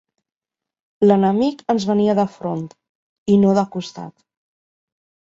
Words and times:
L'enemic 1.07 1.61
ens 1.73 1.85
venia 1.89 2.15
de 2.19 2.25
front, 2.37 2.63
i 3.35 3.37
no 3.43 3.53
de 3.59 3.67
costat. 3.77 4.15